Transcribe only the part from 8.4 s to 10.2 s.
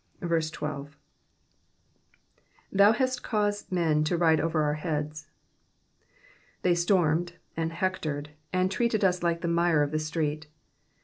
anr] treated us like the mire of the